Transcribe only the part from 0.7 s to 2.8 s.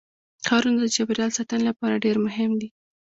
د چاپیریال ساتنې لپاره ډېر مهم دي.